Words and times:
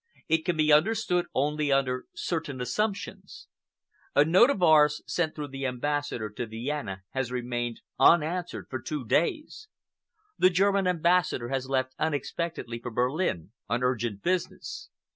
It 0.27 0.45
can 0.45 0.57
be 0.57 0.73
understood 0.73 1.27
only 1.35 1.71
under 1.71 2.05
certain 2.15 2.59
assumptions. 2.59 3.45
A 4.15 4.25
note 4.25 4.49
of 4.49 4.63
ours 4.63 5.03
sent 5.05 5.35
through 5.35 5.49
the 5.49 5.67
Ambassador 5.67 6.31
to 6.31 6.47
Vienna 6.47 7.03
has 7.11 7.31
remained 7.31 7.81
unanswered 7.99 8.65
for 8.67 8.81
two 8.81 9.05
days. 9.05 9.67
The 10.39 10.49
German 10.49 10.87
Ambassador 10.87 11.49
has 11.49 11.69
left 11.69 11.93
unexpectedly 11.99 12.79
for 12.79 12.89
Berlin 12.89 13.51
on 13.69 13.83
urgent 13.83 14.23
business. 14.23 14.89